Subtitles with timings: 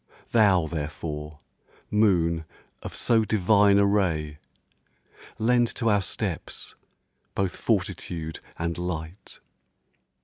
[0.31, 1.41] Thou, therefore,
[1.91, 2.45] moon
[2.81, 4.39] of so divine a ray,
[5.37, 6.73] Lend to our steps
[7.35, 9.39] both fortitude and light!